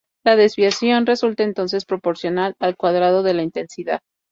[0.25, 3.99] La desviación resulta entonces proporcional al cuadrado de la intensidad.